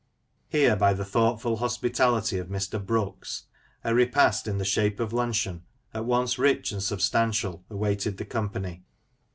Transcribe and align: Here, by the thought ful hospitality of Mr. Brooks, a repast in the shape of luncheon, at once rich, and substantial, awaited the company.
Here, 0.49 0.75
by 0.75 0.93
the 0.93 1.05
thought 1.05 1.39
ful 1.39 1.57
hospitality 1.57 2.39
of 2.39 2.47
Mr. 2.47 2.83
Brooks, 2.83 3.43
a 3.83 3.93
repast 3.93 4.47
in 4.47 4.57
the 4.57 4.65
shape 4.65 4.99
of 4.99 5.13
luncheon, 5.13 5.61
at 5.93 6.05
once 6.05 6.39
rich, 6.39 6.71
and 6.71 6.81
substantial, 6.81 7.63
awaited 7.69 8.17
the 8.17 8.25
company. 8.25 8.81